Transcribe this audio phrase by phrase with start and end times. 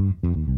[0.00, 0.57] Mm-hmm.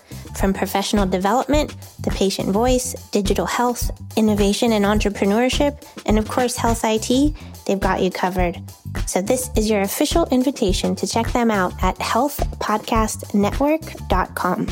[0.35, 6.81] From professional development, the patient voice, digital health, innovation and entrepreneurship, and of course, health
[6.83, 8.59] IT, they've got you covered.
[9.05, 14.67] So, this is your official invitation to check them out at healthpodcastnetwork.com.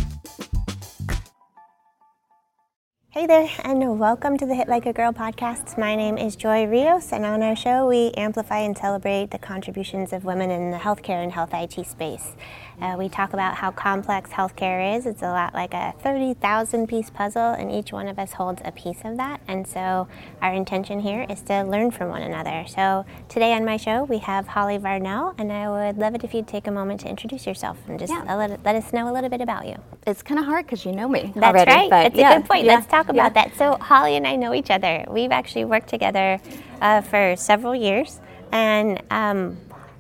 [3.12, 5.78] Hey there, and welcome to the Hit Like a Girl podcast.
[5.78, 10.14] My name is Joy Rios, and on our show, we amplify and celebrate the contributions
[10.14, 12.36] of women in the healthcare and health IT space.
[12.82, 15.06] Uh, we talk about how complex healthcare is.
[15.06, 18.72] It's a lot like a 30,000 piece puzzle, and each one of us holds a
[18.72, 19.42] piece of that.
[19.50, 20.08] And so,
[20.42, 22.66] our intention here is to learn from one another.
[22.68, 26.34] So, today on my show, we have Holly Varnell, and I would love it if
[26.34, 28.34] you'd take a moment to introduce yourself and just Yeah.
[28.36, 29.76] let, let us know a little bit about you.
[30.08, 31.72] It's kind of hard because you know me That's already.
[31.72, 31.90] right.
[31.90, 32.66] But That's yeah, a good point.
[32.66, 33.56] yeah, Let's talk about that.
[33.58, 35.04] So Holly and I know each other.
[35.10, 36.40] We've actually worked together
[36.82, 38.22] uh, for several years,
[38.54, 39.58] and um,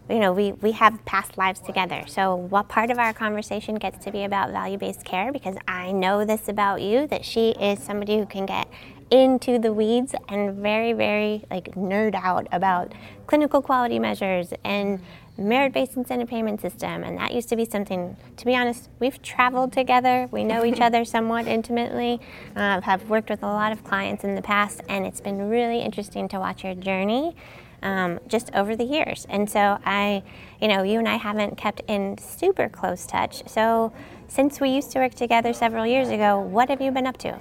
[0.09, 2.03] you know we we have past lives together.
[2.07, 5.31] So what part of our conversation gets to be about value-based care?
[5.31, 8.67] Because I know this about you that she is somebody who can get
[9.11, 12.93] into the weeds and very very like nerd out about
[13.25, 14.99] clinical quality measures and
[15.39, 19.71] merit-based incentive payment system and that used to be something to be honest we've traveled
[19.71, 22.19] together we know each other somewhat intimately
[22.55, 25.79] uh, have worked with a lot of clients in the past and it's been really
[25.79, 27.35] interesting to watch your journey
[27.81, 30.23] um, just over the years and so i
[30.61, 33.91] you know you and i haven't kept in super close touch so
[34.27, 37.37] since we used to work together several years ago what have you been up to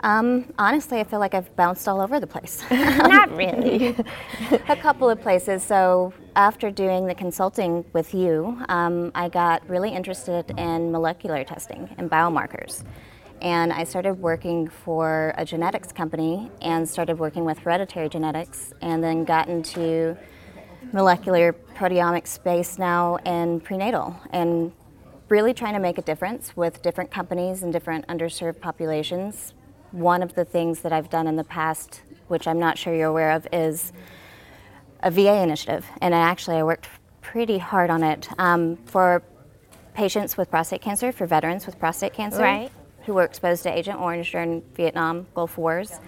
[0.00, 2.62] Um, honestly, I feel like I've bounced all over the place.
[2.70, 3.96] not really
[4.68, 5.62] a couple of places.
[5.62, 11.88] So after doing the consulting with you, um, I got really interested in molecular testing
[11.96, 12.84] and biomarkers.
[13.44, 19.04] And I started working for a genetics company and started working with hereditary genetics and
[19.04, 20.16] then got into
[20.94, 24.72] molecular proteomics space now in prenatal and
[25.28, 29.52] really trying to make a difference with different companies and different underserved populations.
[29.90, 33.10] One of the things that I've done in the past, which I'm not sure you're
[33.10, 33.92] aware of, is
[35.00, 36.88] a VA initiative, and actually I worked
[37.20, 39.22] pretty hard on it um, for
[39.92, 42.72] patients with prostate cancer, for veterans with prostate cancer, Right.
[43.06, 46.00] Who were exposed to Agent Orange during Vietnam Gulf Wars.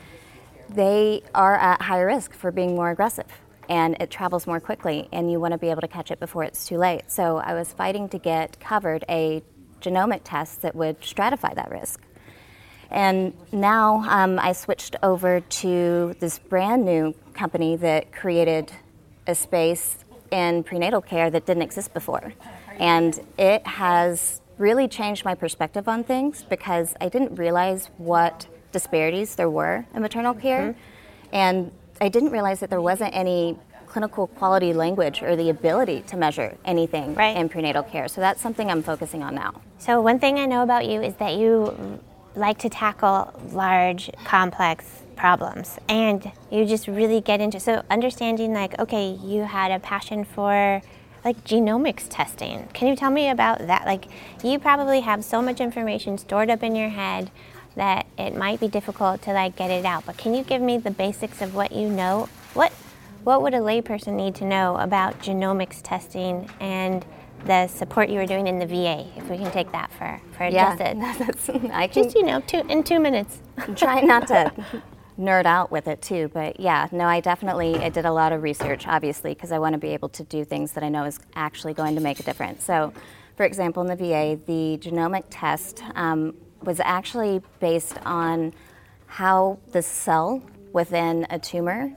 [0.68, 3.26] They are at higher risk for being more aggressive,
[3.68, 6.44] and it travels more quickly, and you want to be able to catch it before
[6.44, 7.10] it's too late.
[7.10, 9.42] So I was fighting to get covered a
[9.80, 12.02] genomic test that would stratify that risk.
[12.90, 18.72] And now um, I switched over to this brand new company that created
[19.26, 19.98] a space
[20.30, 22.32] in prenatal care that didn't exist before.
[22.78, 29.36] And it has really changed my perspective on things because I didn't realize what disparities
[29.36, 30.42] there were in maternal mm-hmm.
[30.42, 30.74] care.
[31.32, 31.70] And
[32.00, 36.56] I didn't realize that there wasn't any clinical quality language or the ability to measure
[36.64, 37.36] anything Right.
[37.36, 38.08] in prenatal care.
[38.08, 39.54] So that's something I'm focusing on now.
[39.78, 42.00] So one thing I know about you is that you
[42.34, 44.84] like to tackle large, complex
[45.16, 47.58] problems, and you just really get into.
[47.58, 50.82] So understanding, like, okay, you had a passion for
[51.26, 52.68] like genomics testing.
[52.72, 53.84] Can you tell me about that?
[53.84, 54.06] Like,
[54.44, 57.30] you probably have so much information stored up in your head.
[57.74, 60.06] that it might be difficult to like get it out.
[60.06, 62.28] But can you give me the basics of what you know?
[62.54, 62.72] What
[63.24, 67.04] what would a layperson need to know about genomics testing and
[67.44, 69.06] the support you were doing in the VA?
[69.16, 70.76] If we can take that for for Yeah,
[71.26, 73.40] just a, I can just you know two in two minutes.
[73.74, 74.52] try not to
[75.18, 78.42] nerd out with it too but yeah no i definitely i did a lot of
[78.42, 81.18] research obviously because i want to be able to do things that i know is
[81.34, 82.64] actually going to make a difference.
[82.64, 82.92] So
[83.36, 88.52] for example in the va the genomic test um, was actually based on
[89.06, 90.42] how the cell
[90.72, 91.92] within a tumor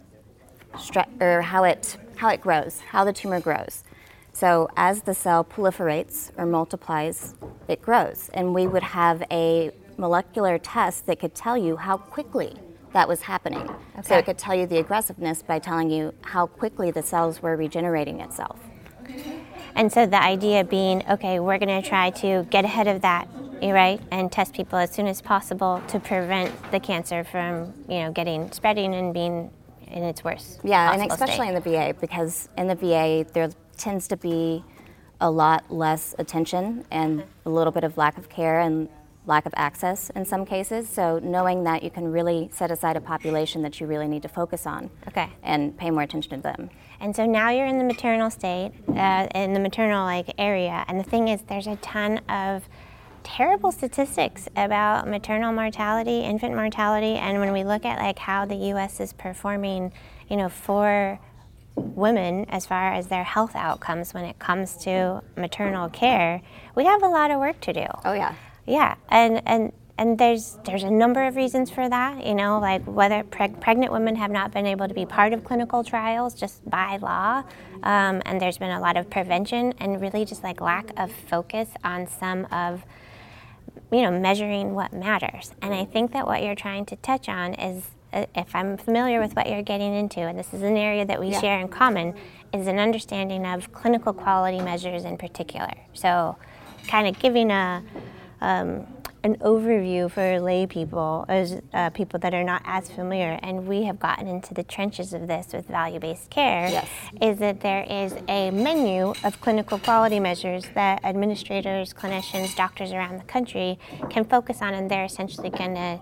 [0.75, 3.83] stre- or how it how it grows how the tumor grows.
[4.31, 7.35] So as the cell proliferates or multiplies
[7.67, 12.55] it grows and we would have a molecular test that could tell you how quickly
[12.93, 13.65] that was happening.
[14.03, 14.19] So Okay.
[14.19, 18.19] it could tell you the aggressiveness by telling you how quickly the cells were regenerating
[18.19, 18.59] itself.
[19.75, 23.27] And so the idea being, okay, we're going to try to get ahead of that,
[23.61, 28.11] right, and test people as soon as possible to prevent the cancer from, you know,
[28.11, 29.51] getting spreading and being
[29.87, 30.59] in its worst.
[30.63, 31.47] Yeah, and especially state.
[31.49, 34.63] in the VA because in the VA there tends to be
[35.21, 38.87] a lot less attention and a little bit of lack of care and
[39.29, 40.89] lack of access in some cases.
[40.89, 44.27] So knowing that you can really set aside a population that you really need to
[44.27, 45.29] focus on Okay.
[45.43, 46.69] and pay more attention to them.
[46.99, 50.99] And so now you're in the maternal state, uh, in the maternal like area, and
[50.99, 52.67] the thing is, there's a ton of
[53.23, 58.55] terrible statistics about maternal mortality, infant mortality, and when we look at like how the
[58.73, 58.99] U.S.
[58.99, 59.93] is performing,
[60.27, 61.19] you know, for
[61.75, 66.41] women as far as their health outcomes when it comes to maternal care,
[66.75, 67.85] we have a lot of work to do.
[68.03, 68.33] Oh yeah.
[68.69, 72.25] Yeah, and and and there's there's a number of reasons for that.
[72.25, 75.43] You know, like whether preg- pregnant women have not been able to be part of
[75.43, 77.43] clinical trials just by law,
[77.83, 81.69] um, and there's been a lot of prevention and really just like lack of focus
[81.83, 82.85] on some of
[83.91, 85.51] you know measuring what matters.
[85.63, 87.83] And I think that what you're trying to touch on is.
[88.13, 91.19] uh, If I'm familiar with what you're getting into, and this is an area that
[91.19, 91.41] we Yeah.
[91.41, 92.13] share in common,
[92.53, 95.73] is an understanding of clinical quality measures in particular.
[95.93, 96.35] So,
[96.87, 97.83] kind of giving a
[98.41, 98.87] um,
[99.21, 103.83] an overview for lay people, as uh, people that are not as familiar, and we
[103.83, 106.87] have gotten into the trenches of this with value-based care, Yes.
[107.21, 113.19] is that there is a menu of clinical quality measures that administrators, clinicians, doctors around
[113.19, 113.77] the country
[114.09, 115.99] can focus on, and they're essentially going to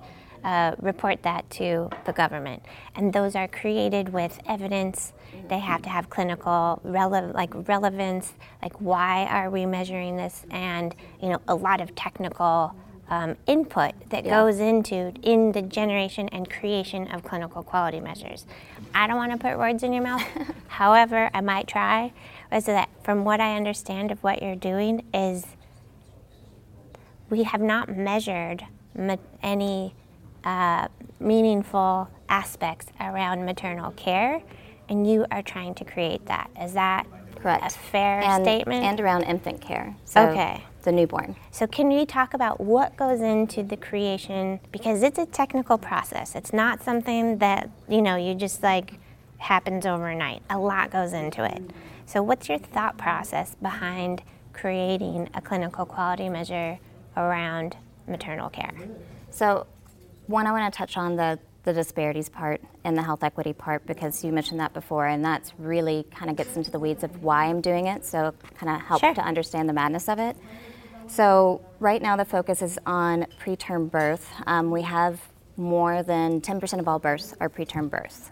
[0.48, 2.64] uh, report that to the government.
[2.96, 5.12] And those are created with evidence.
[5.50, 10.96] They have to have clinical rele- like relevance, like why are we measuring this, and
[11.22, 12.74] you know a lot of technical
[13.10, 14.32] um, input that Yeah.
[14.42, 18.46] goes into in the generation and creation of clinical quality measures.
[18.96, 20.24] I don't want to put words in your mouth.
[20.68, 22.14] However, I might try.
[22.52, 25.46] Is that from what I understand of what you're doing is
[27.30, 28.66] we have not measured
[28.96, 29.94] ma- any
[30.48, 30.88] uh,
[31.20, 34.42] meaningful aspects around maternal care,
[34.88, 36.50] and you are trying to create that.
[36.62, 37.06] Is that
[37.36, 37.66] Correct.
[37.66, 38.86] a fair and, statement?
[38.86, 39.96] And around infant care.
[40.06, 40.64] So Okay.
[40.84, 41.36] The newborn.
[41.52, 44.62] So, can we talk about what goes into the creation?
[44.72, 46.34] Because it's a technical process.
[46.34, 48.94] It's not something that, you know, you just like
[49.38, 50.44] happens overnight.
[50.50, 51.62] A lot goes into it.
[52.06, 54.22] So, what's your thought process behind
[54.54, 56.80] creating a clinical quality measure
[57.18, 57.76] around
[58.08, 58.74] maternal care?
[59.30, 59.68] So,
[60.28, 63.86] one, I want to touch on the, the disparities part and the health equity part
[63.86, 67.24] because you mentioned that before, and that's really kind of gets into the weeds of
[67.24, 68.06] why I'm doing it.
[68.06, 69.14] So, kind of help Sure.
[69.14, 70.38] to understand the madness of it.
[71.08, 74.30] So, right now the focus is on preterm birth.
[74.46, 75.20] Um, we have
[75.56, 78.30] more than 10% of all births are preterm births.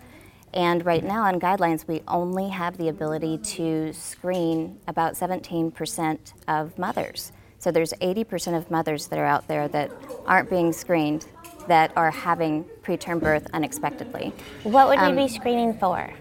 [0.53, 6.77] And right now, on guidelines, we only have the ability to screen about 17% of
[6.77, 7.33] mothers.
[7.59, 9.91] So there's 80% of mothers that are out there that
[10.25, 11.25] aren't being screened
[11.67, 14.34] that are having preterm birth unexpectedly.
[14.63, 16.13] What would Um, we be screening for?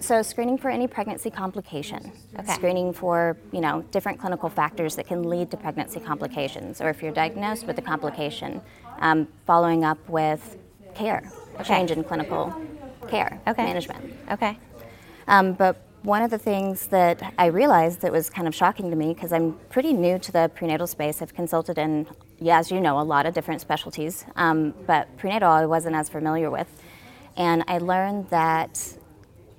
[0.00, 2.52] So screening for any pregnancy complication, Okay.
[2.54, 7.02] screening for you know different clinical factors that can lead to pregnancy complications, or if
[7.02, 8.62] you're diagnosed with a complication,
[9.00, 10.56] um, following up with
[10.94, 11.64] care, Okay.
[11.64, 12.52] change in clinical
[13.08, 13.64] care Okay.
[13.64, 14.12] management.
[14.30, 14.58] Okay.
[15.28, 18.96] Um, but one of the things that I realized that was kind of shocking to
[18.96, 22.06] me, because I'm pretty new to the prenatal space, I've consulted in,
[22.40, 26.08] yeah, as you know, a lot of different specialties, um, but prenatal I wasn't as
[26.08, 26.68] familiar with.
[27.36, 28.98] And I learned that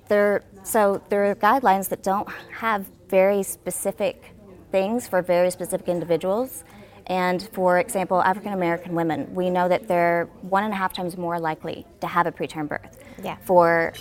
[0.08, 4.34] there, so there are guidelines that don't have very specific
[4.70, 6.64] things for very specific individuals.
[7.06, 11.16] And for example, African American women, we know that they're one and a half times
[11.16, 12.98] more likely to have a preterm birth.
[13.22, 13.36] Yeah.
[13.44, 13.92] For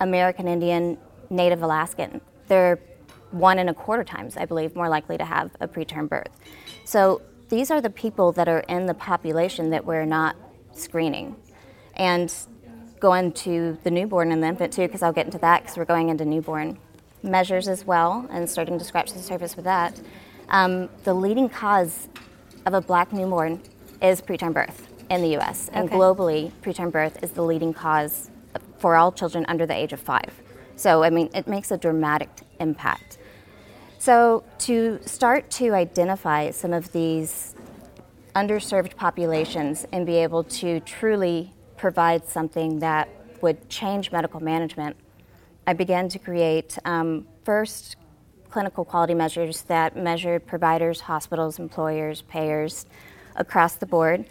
[0.00, 0.98] American Indian,
[1.30, 2.78] Native Alaskan, they're
[3.30, 6.30] one and a quarter times, I believe, more likely to have a preterm birth.
[6.84, 10.36] So these are the people that are in the population that we're not
[10.72, 11.36] screening.
[11.94, 12.32] And
[12.98, 15.84] going to the newborn and the infant too, because I'll get into that because we're
[15.84, 16.78] going into newborn
[17.22, 20.00] measures as well and starting to scratch the surface with that.
[20.48, 22.08] Um, the leading cause
[22.66, 23.62] of a black newborn
[24.02, 25.70] is preterm birth in the US.
[25.72, 25.96] And Okay.
[25.96, 28.30] globally, preterm birth is the leading cause
[28.78, 30.32] for all children under the age of five.
[30.80, 33.18] So, I mean, it makes a dramatic impact.
[33.98, 37.54] So, to start to identify some of these
[38.34, 43.10] underserved populations and be able to truly provide something that
[43.42, 44.96] would change medical management,
[45.66, 47.96] I began to create um, first
[48.48, 52.86] clinical quality measures that measured providers, hospitals, employers, payers
[53.36, 54.24] across the board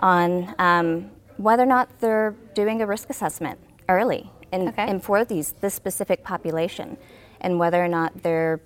[0.00, 3.58] on um, whether or not they're doing a risk assessment
[3.88, 4.86] early and, Okay.
[4.90, 6.96] and for these this specific population,
[7.40, 8.60] and whether or not they're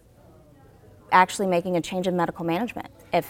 [1.11, 3.27] actually making a change in medical management if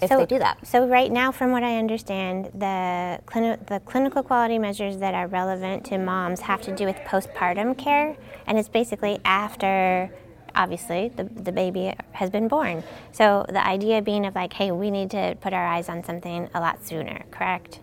[0.00, 0.64] if So- they do that.
[0.64, 5.26] So right now, from what I understand, the clini- the clinical quality measures that are
[5.26, 10.10] relevant to moms have to do with postpartum care, and it's basically after.
[10.54, 12.82] Obviously, the, the baby has been born.
[13.12, 16.48] So, the idea being of like, hey, we need to put our eyes on something
[16.54, 17.80] a lot sooner, correct?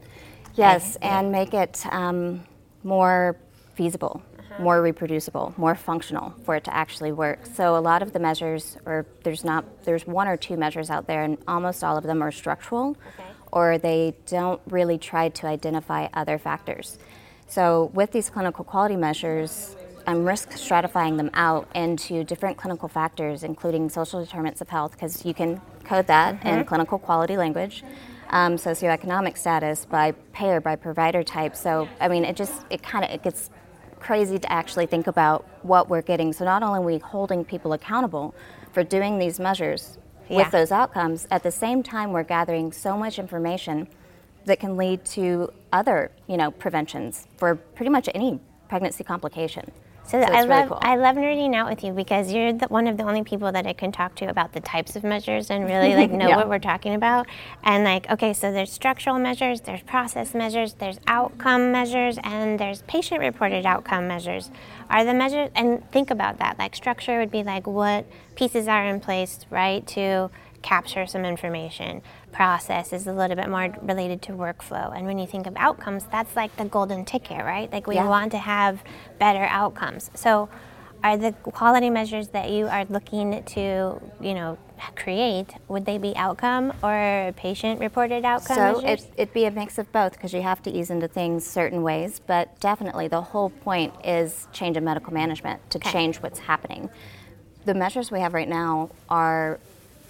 [0.55, 2.43] Yes, and make it um,
[2.83, 3.37] more
[3.75, 4.21] feasible,
[4.59, 7.45] more reproducible, more functional for it to actually work.
[7.45, 11.07] So a lot of the measures, or there's not, there's one or two measures out
[11.07, 12.97] there, and almost all of them are structural,
[13.51, 16.97] or they don't really try to identify other factors.
[17.47, 19.75] So with these clinical quality measures,
[20.07, 25.25] I'm risk stratifying them out into different clinical factors, including social determinants of health, because
[25.25, 27.83] you can code that in clinical quality language
[28.29, 31.55] um, socioeconomic status, by payer, by provider type.
[31.55, 33.49] So I mean, it just it kind of it gets
[34.05, 36.31] crazy to actually think about what we're getting.
[36.31, 38.35] So not only are we holding people accountable
[38.71, 39.97] for doing these measures
[40.29, 40.37] Yeah.
[40.37, 43.87] with those outcomes, at the same time we're gathering so much information
[44.45, 49.71] that can lead to other you know preventions for pretty much any pregnancy complication.
[50.07, 50.79] So, I really love cool.
[50.81, 53.65] I love nerding out with you because you're the, one of the only people that
[53.65, 56.37] I can talk to about the types of measures and really like know Yeah.
[56.37, 57.25] what we're talking about.
[57.63, 62.83] And like, okay, so there's structural measures, there's process measures, there's outcome measures, and there's
[62.83, 64.51] patient-reported outcome measures.
[64.91, 66.59] Are the measures and think about that?
[66.59, 70.29] Like structure would be like what pieces are in place, right, to
[70.61, 72.01] capture some information.
[72.31, 74.95] Process is a little bit more related to workflow.
[74.95, 77.71] And when you think of outcomes, that's like the golden ticket, right?
[77.71, 78.07] Like we Yeah.
[78.07, 78.83] want to have
[79.19, 80.09] better outcomes.
[80.15, 80.49] So
[81.03, 84.57] are the quality measures that you are looking to, you know,
[84.95, 89.05] create, would they be outcome or patient reported outcome So measures?
[89.05, 91.83] it, it'd be a mix of both because you have to ease into things certain
[91.83, 95.91] ways, but definitely the whole point is change in medical management to Okay.
[95.91, 96.89] change what's happening.
[97.65, 99.59] The measures we have right now are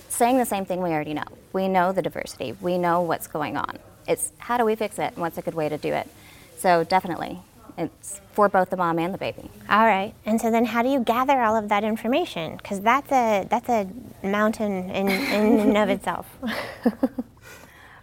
[0.10, 1.24] saying the same thing we already know.
[1.54, 3.78] We know the diversity, we know what's going on.
[4.08, 6.10] It's how do we fix it and what's a good way to do it.
[6.58, 7.40] So definitely,
[7.78, 9.50] it's for both the mom and the baby.
[9.70, 10.14] All right.
[10.26, 12.58] And so then how do you gather all of that information?
[12.58, 13.88] Because that's a, that's a
[14.24, 16.28] mountain in, in and of itself.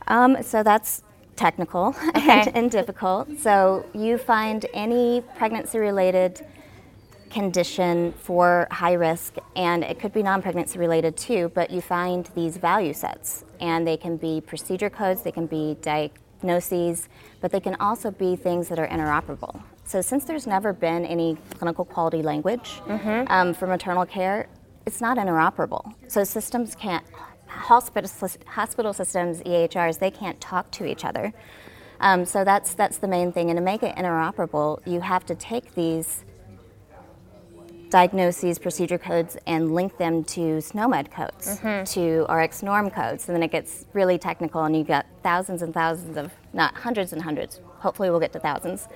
[0.09, 1.03] Um, so that's
[1.37, 2.43] technical Okay.
[2.43, 3.29] and, and difficult.
[3.39, 6.45] So you find any pregnancy related
[7.33, 12.29] condition for high risk, and it could be non pregnancy related too, but you find
[12.35, 17.09] these value sets, and they can be procedure codes, they can be diagnoses,
[17.41, 19.63] but they can also be things that are interoperable.
[19.85, 22.81] So, since there's never been any clinical quality language
[23.29, 24.47] um, for maternal care,
[24.87, 25.95] it's not interoperable.
[26.09, 27.05] So, systems can't,
[27.47, 28.11] hospital,
[28.47, 31.33] hospital systems, EHRs, they can't talk to each other.
[32.01, 33.51] Um, so, that's, that's the main thing.
[33.51, 36.25] And to make it interoperable, you have to take these
[37.93, 41.59] diagnoses, procedure codes, and link them to SNOMED codes,
[41.93, 43.29] to RxNorm codes.
[43.29, 47.13] And then it gets really technical, and you've got thousands and thousands of, not hundreds
[47.13, 48.89] and hundreds, hopefully we'll get to thousands,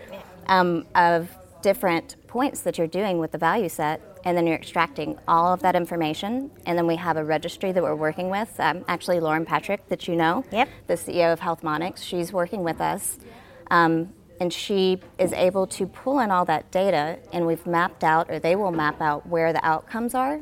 [0.47, 1.29] um, of
[1.61, 4.01] different points that you're doing with the value set.
[4.25, 6.51] And then you're extracting all of that information.
[6.65, 8.59] And then we have a registry that we're working with.
[8.59, 10.69] Um, actually, Lauren Patrick, that you know, Yep.
[10.89, 13.19] the CEO of HealthMonix, she's working with us.
[13.71, 18.31] Um, and she is able to pull in all that data, and we've mapped out,
[18.31, 20.41] or they will map out where the outcomes are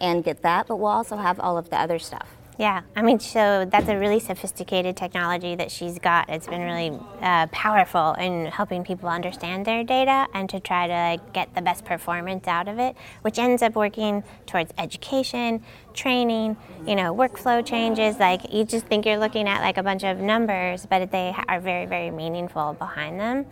[0.00, 2.33] and get that, but we'll also have all of the other stuff.
[2.56, 6.28] Yeah, I mean, so that's a really sophisticated technology that she's got.
[6.28, 11.22] It's been really uh, powerful in helping people understand their data and to try to
[11.32, 16.56] get the best performance out of it, which ends up working towards education, training,
[16.86, 18.20] you know, workflow changes.
[18.20, 21.58] Like you just think you're looking at like a bunch of numbers, but they are
[21.58, 23.46] very, very meaningful behind them.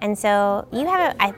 [0.00, 1.22] And so you have a.
[1.22, 1.34] I,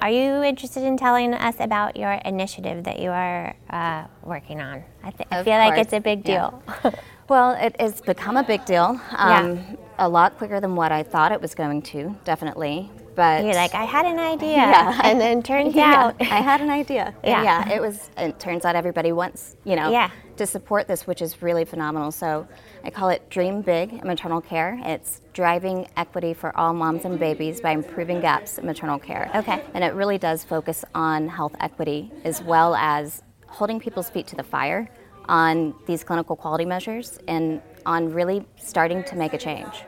[0.00, 4.84] are you interested in telling us about your initiative that you are uh, working on?
[5.02, 6.50] I, th- I feel like it's a big yeah.
[6.82, 6.92] deal.
[7.28, 9.00] Well, it has become a big deal.
[9.16, 12.88] Um, a lot quicker than what I thought it was going to, definitely.
[13.16, 14.56] But You're like, I had an idea.
[14.56, 15.00] Yeah.
[15.02, 16.16] And then turns yeah, out.
[16.20, 17.14] I had an idea.
[17.24, 17.42] Yeah.
[17.42, 18.10] yeah, it was.
[18.18, 20.10] It turns out everybody wants, you know, Yeah.
[20.36, 22.12] to support this, which is really phenomenal.
[22.12, 22.46] So
[22.84, 24.78] I call it Dream Big maternal care.
[24.84, 29.30] It's driving equity for all moms and babies by improving gaps in maternal care.
[29.34, 29.62] Okay.
[29.74, 34.36] And it really does focus on health equity as well as holding people's feet to
[34.36, 34.88] the fire
[35.28, 39.82] on these clinical quality measures and on really starting to make a change.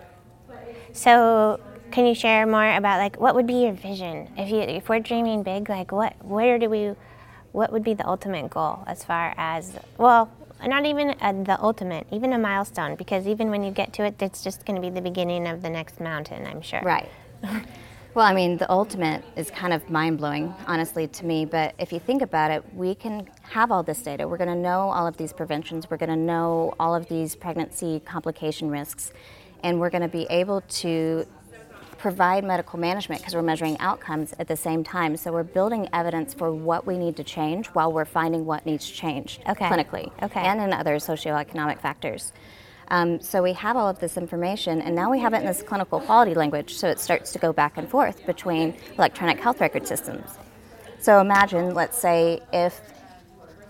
[0.92, 4.88] So, can you share more about like what would be your vision if you if
[4.88, 5.68] we're dreaming big?
[5.68, 6.94] Like, what where do we?
[7.52, 10.30] What would be the ultimate goal as far as well?
[10.64, 14.20] Not even uh the ultimate, even a milestone, because even when you get to it,
[14.20, 16.46] it's just going to be the beginning of the next mountain.
[16.46, 16.80] I'm sure.
[16.82, 17.08] Right.
[18.14, 21.44] well, I mean, the ultimate is kind of mind blowing, honestly, to me.
[21.44, 24.26] But if you think about it, we can have all this data.
[24.28, 25.88] We're going to know all of these preventions.
[25.88, 29.12] We're going to know all of these pregnancy complication risks.
[29.62, 31.26] And we're going to be able to
[31.98, 35.16] provide medical management because we're measuring outcomes at the same time.
[35.16, 38.88] So we're building evidence for what we need to change while we're finding what needs
[38.88, 39.66] changed Okay.
[39.68, 40.40] clinically Okay.
[40.40, 42.32] and in other socioeconomic factors.
[42.90, 45.62] Um, so we have all of this information, and now we have it in this
[45.62, 49.86] clinical quality language, so it starts to go back and forth between electronic health record
[49.86, 50.30] systems.
[50.98, 52.80] So imagine, let's say, if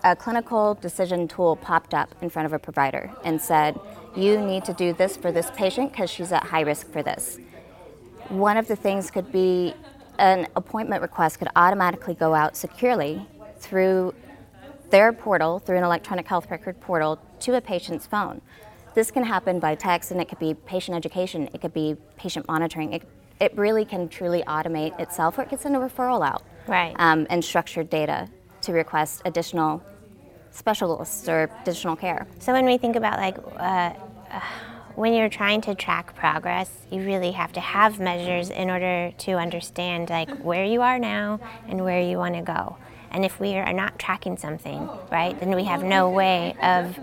[0.04, 3.78] a clinical decision tool popped up in front of a provider and said,
[4.16, 7.38] You need to do this for this patient because she's at high risk for this.
[8.28, 9.74] One of the things could be
[10.18, 13.26] an appointment request could automatically go out securely
[13.58, 14.14] through
[14.90, 18.40] their portal, through an electronic health record portal, to a patient's phone.
[18.94, 22.48] This can happen by text, and it could be patient education, it could be patient
[22.48, 22.92] monitoring.
[22.94, 23.02] It,
[23.40, 26.94] it really can truly automate itself, or it could send a referral out Right.
[26.98, 28.28] um, and structured data
[28.62, 29.82] to request additional
[30.50, 32.26] specialists or additional care.
[32.40, 33.92] So when we think about like uh,
[34.30, 34.40] uh,
[34.98, 39.32] when you're trying to track progress, you really have to have measures in order to
[39.34, 42.76] understand like where you are now and where you want to go.
[43.10, 46.98] And if we are not tracking something, right, then we have no way of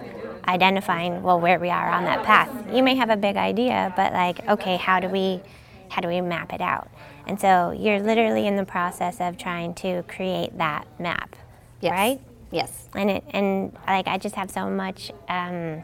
[0.48, 2.52] identifying well where we are on that path.
[2.70, 5.42] You may have a big idea, but like okay, how do we
[5.90, 6.90] how do we map it out?
[7.26, 11.36] And so you're literally in the process of trying to create that map,
[11.82, 11.92] Yes.
[11.92, 12.22] right?
[12.52, 12.88] Yes.
[12.94, 15.84] and it and like I just have so much um,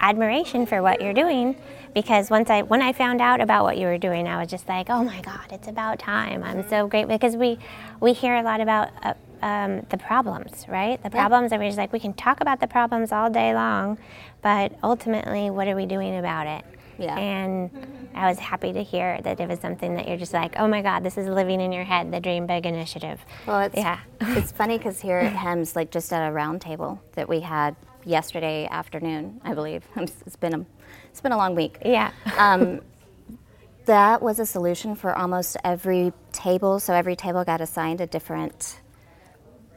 [0.00, 1.56] admiration for what you're doing
[1.94, 4.68] because once I when I found out about what you were doing, I was just
[4.68, 6.42] like, oh my God, it's about time.
[6.44, 7.58] I'm so great because we
[8.00, 8.90] we hear a lot about.
[9.02, 11.00] Uh, um, the problems, right?
[11.02, 11.20] The Yeah.
[11.28, 13.98] problems that we're just like, we can talk about the problems all day long,
[14.40, 16.64] but ultimately, what are we doing about it?
[16.98, 17.18] Yeah.
[17.18, 17.70] And
[18.14, 20.80] I was happy to hear that it was something that you're just like, oh my
[20.80, 23.20] God, this is living in your head, the Dream Big initiative.
[23.46, 23.98] Well, it's, Yeah.
[24.22, 27.76] it's funny because here at HIMSS, like just at a round table that we had
[28.06, 29.86] yesterday afternoon, I believe.
[29.96, 30.66] It's been a,
[31.10, 31.78] it's been a long week.
[31.84, 32.12] Yeah.
[32.38, 32.80] Um,
[33.84, 36.80] that was a solution for almost every table.
[36.80, 38.80] So every table got assigned a different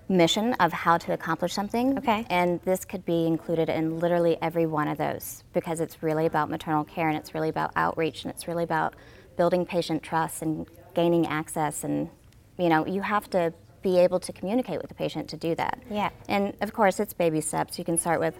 [0.07, 1.97] mission of how to accomplish something.
[1.99, 2.25] Okay.
[2.29, 6.49] And this could be included in literally every one of those because it's really about
[6.49, 8.95] maternal care and it's really about outreach and it's really about
[9.37, 12.09] building patient trust and gaining access and
[12.57, 15.79] you know, you have to be able to communicate with the patient to do that.
[15.89, 16.09] Yeah.
[16.27, 17.77] And of course, it's baby steps.
[17.79, 18.35] You can start with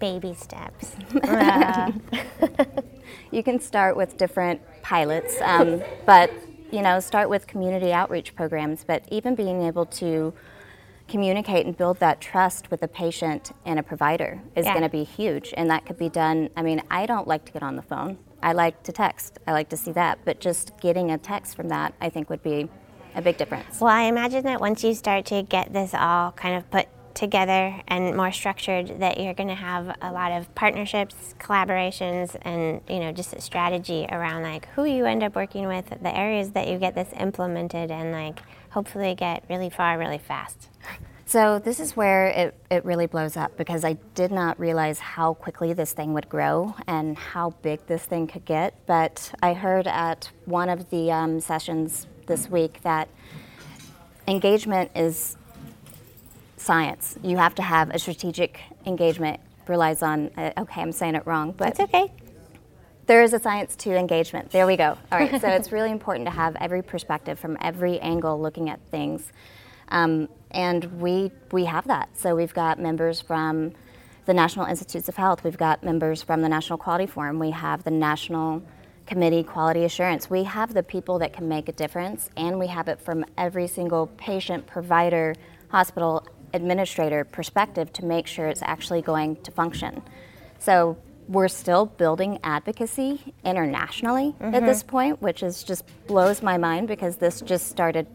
[0.00, 0.94] Baby steps.
[1.24, 1.90] Uh,
[3.32, 6.30] You can start with different pilots, um, but
[6.70, 8.84] you know, start with community outreach programs.
[8.84, 10.32] But even being able to
[11.08, 14.72] communicate and build that trust with a patient and a provider is Yeah.
[14.72, 16.50] going to be huge, and that could be done.
[16.56, 18.18] I mean, I don't like to get on the phone.
[18.42, 19.38] I like to text.
[19.46, 22.42] I like to see that, but just getting a text from that, I think, would
[22.42, 22.68] be
[23.18, 23.80] a big difference.
[23.80, 27.82] Well, I imagine that once you start to get this all kind of put together
[27.88, 33.00] and more structured, that you're going to have a lot of partnerships, collaborations, and you
[33.00, 36.68] know just a strategy around like who you end up working with, the areas that
[36.68, 40.68] you get this implemented, and like hopefully get really far really fast.
[41.26, 45.34] So this is where it, it really blows up because I did not realize how
[45.34, 48.86] quickly this thing would grow and how big this thing could get.
[48.86, 53.08] But I heard at one of the um, sessions this week that
[54.28, 55.36] engagement is
[56.56, 57.18] science.
[57.22, 61.52] You have to have a strategic engagement relies on, uh, okay, I'm saying it wrong,
[61.52, 62.12] but It's okay.
[63.06, 64.50] there is a science to engagement.
[64.50, 64.96] There we go.
[65.10, 68.80] All right, so it's really important to have every perspective from every angle looking at
[68.90, 69.32] things.
[69.88, 72.10] Um, and we, we have that.
[72.16, 73.72] So we've got members from
[74.26, 77.84] the National Institutes of Health, we've got members from the National Quality Forum, we have
[77.84, 78.62] the National
[79.08, 80.28] Committee Quality Assurance.
[80.28, 83.66] We have the people that can make a difference, and we have it from every
[83.66, 85.34] single patient, provider,
[85.68, 90.02] hospital administrator perspective to make sure it's actually going to function.
[90.58, 94.54] So we're still building advocacy internationally mm-hmm.
[94.54, 98.06] at this point, which is just blows my mind because this just started.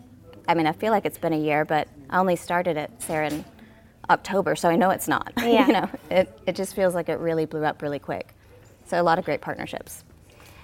[0.48, 3.30] I mean, I feel like it's been a year, but I only started it, Sarah,
[3.30, 3.46] in
[4.12, 5.34] October, so I know it's not.
[5.44, 5.68] Yeah.
[5.68, 8.36] you know, it, it just feels like it really blew up really quick.
[8.86, 10.04] So a lot of great partnerships.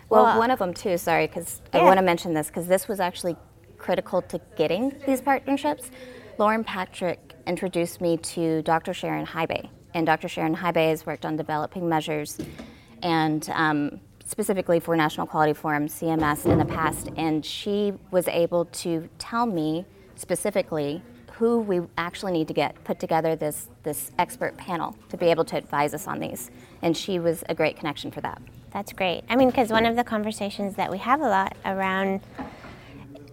[0.09, 0.97] Well, well one of them too.
[0.97, 1.81] Sorry, because yeah.
[1.81, 3.35] I want to mention this because this was actually
[3.77, 5.91] critical to getting these partnerships.
[6.37, 8.93] Lauren Patrick introduced me to Dr.
[8.93, 10.27] Sharon Hibay, and Dr.
[10.27, 12.37] Sharon Hibay has worked on developing measures
[13.01, 18.65] and um, specifically for National Quality Forum, CMS, in the past, and she was able
[18.65, 21.01] to tell me specifically
[21.33, 25.45] who we actually need to get put together this this expert panel to be able
[25.45, 28.41] to advise us on these, and she was a great connection for that.
[28.71, 29.23] That's great.
[29.29, 32.21] I mean, because one of the conversations that we have a lot around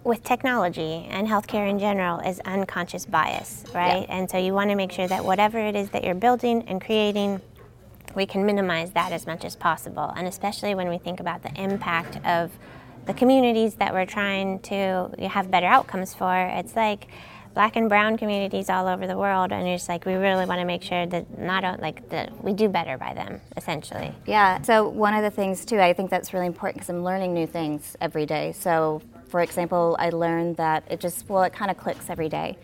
[0.03, 4.07] with technology and healthcare in general is unconscious bias, right?
[4.07, 4.15] Yeah.
[4.15, 6.81] And so you want to make sure that whatever it is that you're building and
[6.81, 7.41] creating,
[8.15, 10.13] we can minimize that as much as possible.
[10.15, 12.51] And especially when we think about the impact of
[13.05, 17.07] the communities that we're trying to have better outcomes for, it's like
[17.57, 20.63] black and brown communities all over the world and it's like we really want to
[20.63, 24.13] make sure that not like that we do better by them essentially.
[24.27, 27.33] Yeah so one of the things too i think that's really important because i'm learning
[27.33, 28.51] new things every day.
[28.51, 32.59] So for example i learned that it just well it kind of clicks every day.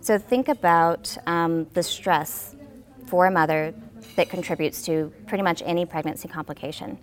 [0.00, 2.54] So think about um, the stress
[3.06, 3.74] for a mother
[4.14, 6.98] that contributes to pretty much any pregnancy complication.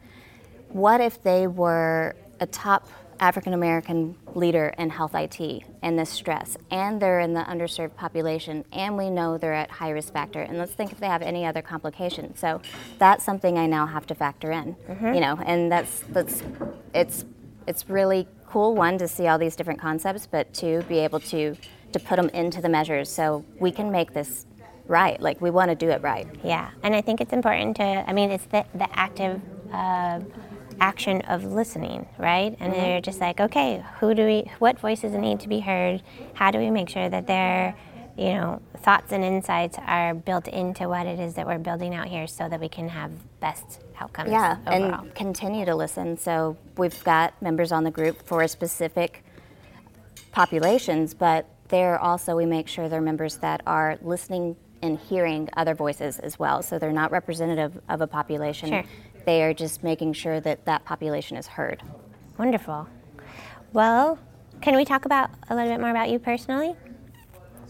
[0.70, 2.88] What if they were a top
[3.20, 8.66] African American leader in health IT and this stress, and they're in the underserved population,
[8.72, 10.42] and we know they're at high risk factor.
[10.42, 12.40] And let's think if they have any other complications.
[12.40, 12.62] So
[12.98, 15.14] that's something I now have to factor in, mm-hmm.
[15.14, 16.44] you know, and that's that's
[16.94, 17.26] it's
[17.68, 21.56] it's really cool one to see all these different concepts, but two be able to
[21.92, 24.46] to put them into the measures so we can make this
[24.88, 25.20] right.
[25.22, 26.28] Like we want to do it right.
[26.44, 27.84] Yeah, and I think it's important to.
[27.84, 29.42] I mean, it's the the active.
[29.72, 30.20] Uh,
[30.80, 32.56] action of listening, right?
[32.60, 32.82] And mm-hmm.
[32.82, 36.02] they're just like, okay, who do we, what voices need to be heard?
[36.34, 37.76] How do we make sure that their,
[38.18, 42.08] you know, thoughts and insights are built into what it is that we're building out
[42.08, 44.32] here, so that we can have best outcomes.
[44.32, 45.02] Yeah, overall.
[45.02, 46.18] and continue to listen.
[46.18, 49.24] So we've got members on the group for specific
[50.32, 55.74] populations, but they're also we make sure they're members that are listening and hearing other
[55.74, 56.62] voices as well.
[56.62, 58.70] So they're not representative of a population.
[58.70, 58.84] Sure.
[59.26, 61.82] They are just making sure that that population is heard.
[62.38, 62.88] Wonderful.
[63.72, 64.20] Well,
[64.62, 66.76] can we talk about a little bit more about you personally?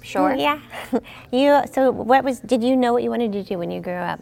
[0.01, 0.35] Sure.
[0.35, 0.59] Yeah.
[1.31, 1.61] you.
[1.71, 2.39] So, what was?
[2.39, 4.19] Did you know what you wanted to do when you grew up?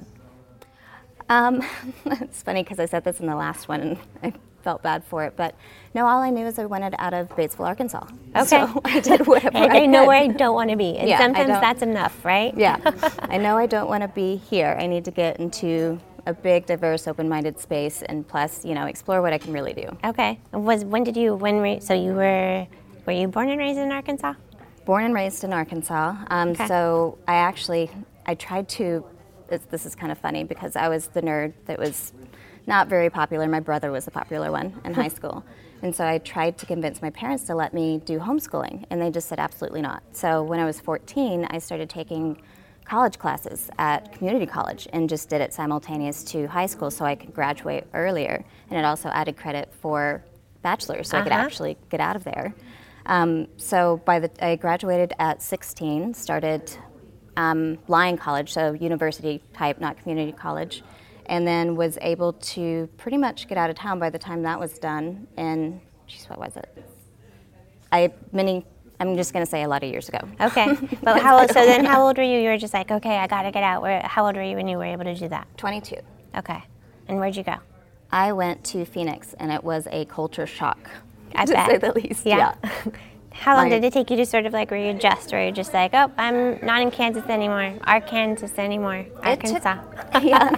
[1.28, 1.64] Um,
[2.06, 5.24] it's funny because I said this in the last one, and I felt bad for
[5.24, 5.36] it.
[5.36, 5.56] But
[5.96, 8.06] no, all I knew is I wanted out of Batesville, Arkansas.
[8.36, 8.46] Okay.
[8.46, 11.10] So I did whatever I, I, I know where I don't want to be, and
[11.10, 12.56] yeah, sometimes that's enough, right?
[12.56, 12.78] Yeah.
[13.24, 14.78] I know I don't want to be here.
[14.80, 19.22] I need to get into a big, diverse, open-minded space, and plus, you know, explore
[19.22, 19.98] what I can really do.
[20.04, 20.40] Okay.
[20.52, 22.68] Was when did you when so you were
[23.06, 24.34] were you born and raised in Arkansas?
[24.86, 26.16] Born and raised in Arkansas.
[26.28, 26.68] Um, okay.
[26.68, 27.90] So I actually
[28.26, 29.06] I tried to.
[29.70, 32.14] This is kind of funny because I was the nerd that was
[32.68, 33.48] not very popular.
[33.48, 35.44] My brother was the popular one in high school.
[35.82, 39.10] And so I tried to convince my parents to let me do homeschooling, and they
[39.10, 40.04] just said absolutely not.
[40.12, 42.40] So when I was 14, I started taking
[42.86, 47.16] college classes at community college and just did it simultaneous to high school so I
[47.16, 48.44] could graduate earlier.
[48.70, 50.24] And it also added credit for
[50.62, 51.22] bachelor's so uh-huh.
[51.22, 51.46] I could uh-huh.
[51.46, 52.54] actually get out of there.
[53.06, 56.72] Um, so by the I graduated at 16, started
[57.38, 60.84] um, Lyon College, so university type, not community college,
[61.28, 64.60] and then was able to pretty much get out of town by the time that
[64.60, 65.28] was done.
[65.38, 66.84] And geez, what was it?
[67.92, 68.66] I many
[69.02, 70.20] I'm just going to say a lot of years ago.
[70.42, 70.78] Okay.
[71.02, 72.40] But how old, so then how old were you?
[72.40, 73.82] You were just like, okay, I got to get out.
[73.82, 75.48] Where, how old were you when you were able to do that?
[75.58, 75.96] 22.
[76.38, 76.64] Okay.
[77.08, 77.56] And where'd you go?
[78.12, 80.78] I went to Phoenix, and it was a culture shock,
[81.34, 81.70] I to bet.
[81.70, 82.26] say the least.
[82.26, 82.56] Yeah.
[82.64, 82.72] yeah.
[83.34, 85.94] How long did it take you to sort of like readjust, where you're just like,
[85.94, 89.80] oh, I'm not in Kansas anymore, Arkansas anymore, Arkansas?
[89.80, 90.54] It Took, yeah,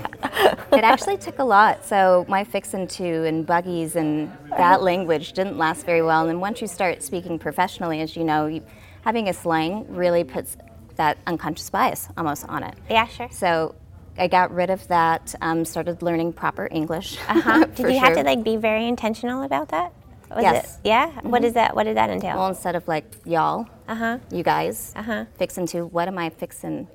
[0.72, 1.86] it actually took a lot.
[1.86, 6.22] So my fixin' to and buggies and that language didn't last very well.
[6.22, 8.64] And then once you start speaking professionally, as you know, you,
[9.02, 10.58] having a slang really puts
[10.96, 12.76] that unconscious bias almost on it.
[12.90, 13.30] Yeah, sure.
[13.32, 13.76] So
[14.18, 15.34] I got rid of that.
[15.42, 17.18] Um, started learning proper English.
[17.28, 17.66] Uh-huh.
[17.76, 18.00] Did you sure.
[18.00, 19.94] have to like be very intentional about that?
[20.36, 20.76] Was yes.
[20.78, 20.88] It?
[20.88, 21.08] Yeah.
[21.10, 21.30] Mm-hmm.
[21.30, 21.76] What is that?
[21.76, 22.38] What did that entail?
[22.38, 26.18] Well, instead of like y'all, uh huh, you guys, uh huh, fixing to what am
[26.18, 26.88] I fixing?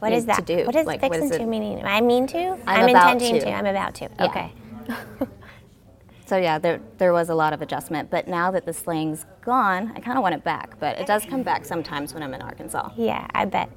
[0.00, 0.46] What is that?
[0.46, 0.64] To do?
[0.64, 1.84] What is like, fixing to meaning?
[1.84, 2.38] I mean to.
[2.38, 3.40] I'm, I'm intending to.
[3.40, 3.52] to.
[3.52, 4.08] I'm about to.
[4.18, 4.24] Yeah.
[4.24, 4.52] Okay.
[6.26, 9.92] so yeah, there there was a lot of adjustment, but now that the slang's gone,
[9.94, 10.78] I kind of want it back.
[10.80, 12.90] But it does come back sometimes when I'm in Arkansas.
[12.96, 13.70] Yeah, I bet.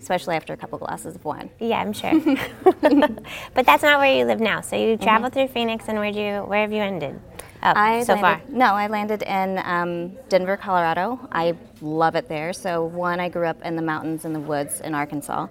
[0.00, 1.50] especially after a couple glasses of wine.
[1.60, 2.12] Yeah, I'm sure.
[2.62, 4.62] but that's not where you live now.
[4.62, 7.20] So you traveled through Phoenix, and where do you where have you ended?
[7.62, 8.56] Up I so landed, far.
[8.56, 11.18] No, I landed in um, Denver, Colorado.
[11.32, 12.52] I love it there.
[12.52, 15.48] So, one, I grew up in the mountains and the woods in Arkansas.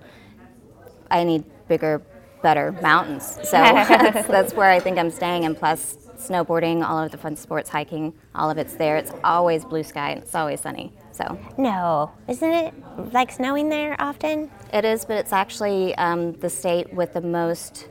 [1.12, 2.02] I need bigger,
[2.41, 3.38] better mountains.
[3.43, 5.46] So, that's, that's where I think I'm staying.
[5.46, 8.98] And plus, snowboarding, all of the fun sports, hiking, all of it's there.
[8.98, 10.93] It's always blue sky and it's always sunny.
[11.12, 12.74] So, No, isn't it
[13.13, 14.50] like snowing there often?
[14.74, 17.88] it is, but it's actually um, the state with the most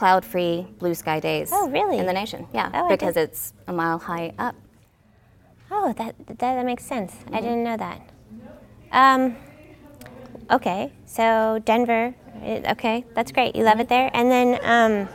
[0.00, 1.98] cloud free blue sky days Oh, really?
[1.98, 2.46] in the nation.
[2.54, 4.54] Yeah, Oh, because it's a mile high up.
[5.70, 7.12] Oh, that that, that makes sense.
[7.30, 8.00] I didn't know that.
[8.92, 9.36] Um,
[10.50, 12.14] okay, so Denver.
[12.42, 13.54] Okay, that's great.
[13.54, 14.08] You love it there.
[14.14, 15.08] And then, um,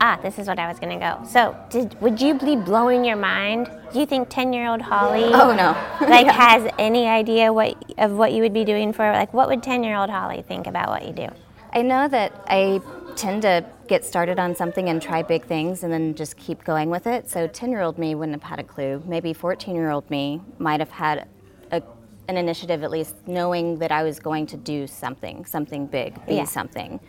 [0.00, 1.24] ah, this is what I was gonna go.
[1.24, 3.70] So, did would you be blowing your mind?
[3.92, 5.30] Do you think ten-year-old Holly?
[5.32, 5.70] Oh, no.
[6.08, 6.32] like Yeah.
[6.32, 10.10] has any idea what of what you would be doing for like what would ten-year-old
[10.10, 11.28] Holly think about what you do?
[11.72, 12.80] I know that I
[13.16, 16.90] tend to get started on something and try big things and then just keep going
[16.90, 17.28] with it.
[17.28, 19.02] So 10 year old me wouldn't have had a clue.
[19.06, 21.28] Maybe 14 year old me might have had
[21.70, 21.82] a,
[22.28, 26.36] an initiative, at least knowing that I was going to do something, something big, be
[26.36, 26.44] Yeah.
[26.44, 27.00] something.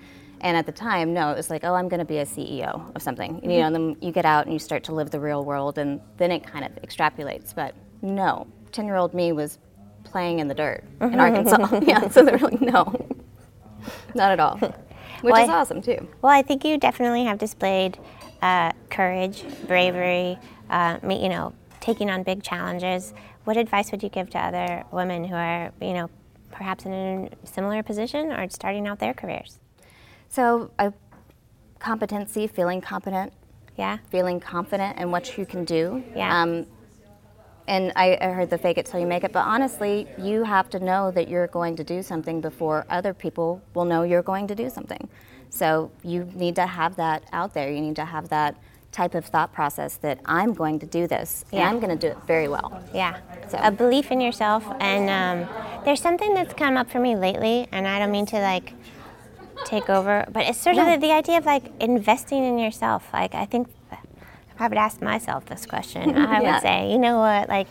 [0.42, 2.96] And at the time, no, it was like, oh, I'm going to be a CEO
[2.96, 3.36] of something.
[3.36, 3.50] You mm-hmm.
[3.50, 6.02] know, and then you get out and you start to live the real world, and
[6.18, 7.54] then it kind of extrapolates.
[7.54, 9.60] But no, 10 year old me was
[10.04, 11.20] playing in the dirt in mm-hmm.
[11.20, 11.80] Arkansas.
[11.86, 12.84] yeah, so they're like, no,
[14.16, 14.58] not at all.
[15.22, 16.08] Which Well, is I- awesome too.
[16.22, 17.98] Well, I think you definitely have displayed
[18.42, 20.38] uh, courage, bravery,
[20.70, 23.14] uh, you know, taking on big challenges.
[23.44, 26.10] What advice would you give to other women who are, you know,
[26.52, 29.60] perhaps in a similar position or starting out their careers?
[30.30, 30.92] So, uh,
[31.80, 33.34] competency, feeling competent,
[33.78, 33.98] Yeah.
[34.10, 36.04] feeling confident in what you can do.
[36.16, 36.42] Yeah.
[36.42, 36.66] Um,
[37.68, 40.70] and I, I heard the fake it till you make it, but honestly, you have
[40.72, 44.48] to know that you're going to do something before other people will know you're going
[44.48, 45.08] to do something.
[45.50, 47.72] So you need to have that out there.
[47.72, 48.56] You need to have that
[48.92, 52.12] type of thought process that I'm going to do this and I'm going to do
[52.12, 52.84] it very well.
[52.94, 54.66] Yeah, So- a belief in yourself.
[54.80, 58.40] And um, there's something that's come up for me lately, and I don't mean to
[58.40, 58.74] like
[59.66, 63.08] take over, but it's sort of the, the idea of like investing in yourself.
[63.14, 63.70] Like I think
[64.62, 66.54] if I would ask myself this question, I Yeah.
[66.54, 67.68] would say, you know what, like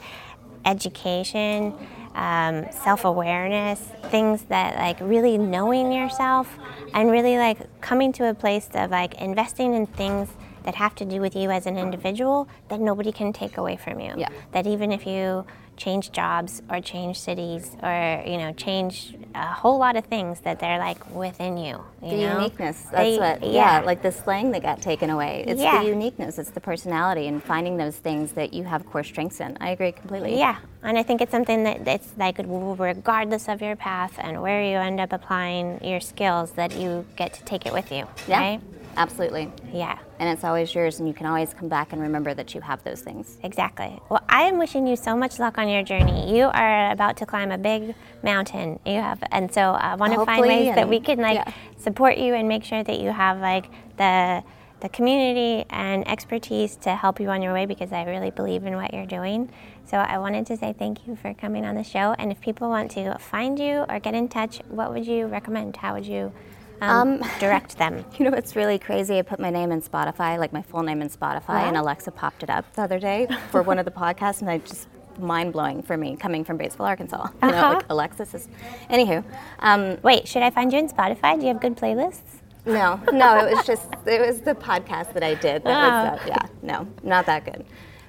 [0.64, 1.72] education,
[2.16, 6.58] um, self-awareness, things that like really knowing yourself,
[6.92, 10.28] and really like coming to a place of like investing in things
[10.64, 14.00] that have to do with you as an individual that nobody can take away from
[14.00, 14.28] you Yeah.
[14.52, 15.46] that even if you
[15.84, 20.56] change jobs or change cities or you know change a whole lot of things that
[20.60, 22.36] they're like within you, you The know?
[22.38, 22.78] uniqueness.
[22.92, 23.80] That's They- what, yeah.
[23.90, 25.44] like the slang that got taken away.
[25.46, 25.78] It's Yeah.
[25.82, 29.56] the uniqueness, it's the personality, and finding those things that you have core strengths in.
[29.60, 30.36] I agree completely.
[30.38, 34.62] yeah and i think it's something that it's like regardless of your path and where
[34.70, 38.40] you end up applying your skills that you get to take it with you Yeah.
[38.40, 38.60] right
[38.96, 39.50] Absolutely.
[39.72, 42.60] yeah And it's always yours, and you can always come back and remember that you
[42.60, 43.38] have those things.
[43.42, 44.00] Exactly.
[44.08, 46.36] Well, I am wishing you so much luck on your journey.
[46.36, 48.78] You are about to climb a big mountain.
[48.84, 51.52] You have, and so uh, I want to find ways that we can like yeah.
[51.78, 54.42] support you and make sure that you have like the
[54.80, 58.74] the community and expertise to help you on your way because I really believe in
[58.76, 59.50] what you're doing.
[59.84, 62.14] So I wanted to say thank you for coming on the show.
[62.18, 65.76] And if people want to find you or get in touch, what would you recommend?
[65.76, 66.32] How would you
[66.80, 68.04] um, direct them?
[68.18, 69.18] You know, it's really crazy.
[69.18, 72.42] I put my name in Spotify, like my full name in Spotify, and Alexa popped
[72.42, 74.88] it up the other day for one of the podcasts, and I just
[75.18, 77.28] mind blowing for me coming from Batesville, Arkansas.
[77.42, 77.74] You know, Uh-huh.
[77.74, 78.48] like Alexis is.
[78.88, 79.22] Anywho,
[79.58, 81.34] um, Wait, should I find you in Spotify?
[81.36, 82.20] Do you have good playlists?
[82.66, 85.64] no, no, it was just it was the podcast that I did.
[85.64, 86.12] That Oh.
[86.12, 87.64] was, uh, yeah, no, not that good.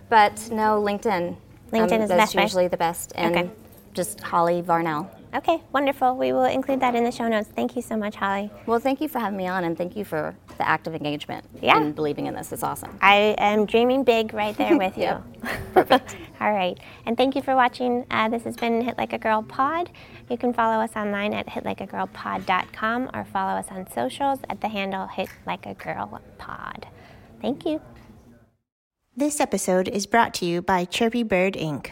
[0.10, 1.36] But no, LinkedIn.
[1.72, 3.50] LinkedIn um, is that's usually the best, and Okay.
[3.94, 5.08] just Holly Varnell.
[5.34, 6.17] Okay, wonderful.
[6.17, 7.48] We will include that in the show notes.
[7.56, 8.52] Thank you so much, Holly.
[8.65, 11.78] Well, thank you for having me on, and thank you for the active engagement Yeah.
[11.78, 12.52] and believing in this.
[12.52, 12.98] It's awesome.
[13.02, 15.04] I am dreaming big right there with you.
[15.04, 15.24] Yep.
[15.74, 16.17] Perfect.
[16.41, 16.78] All right.
[17.06, 18.06] And thank you for watching.
[18.12, 19.89] Uh, this has been Hit Like a Girl Pod.
[20.30, 25.08] You can follow us online at hitlikeagirlpod.com or follow us on socials at the handle
[25.08, 26.88] Hit Like a Girl Pod.
[27.41, 27.80] Thank you.
[29.15, 31.91] This episode is brought to you by Chirpy Bird Inc.